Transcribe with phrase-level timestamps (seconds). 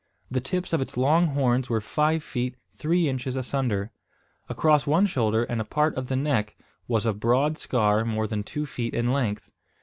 [0.31, 3.91] The tips of its long horns were five feet three inches asunder.
[4.49, 8.41] Across one shoulder, and a part of the neck, was a broad scar more than
[8.41, 9.51] two feet in length.